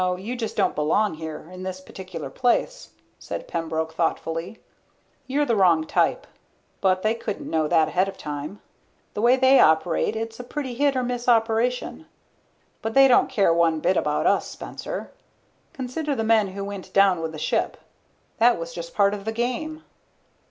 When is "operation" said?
11.27-12.07